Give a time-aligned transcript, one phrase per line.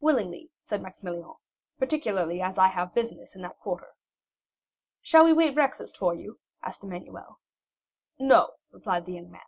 [0.00, 1.34] "Willingly," said Maximilian;
[1.78, 3.90] "particularly as I have business in that quarter."
[5.02, 7.38] "Shall we wait breakfast for you?" asked Emmanuel.
[8.18, 9.42] "No," replied the young man.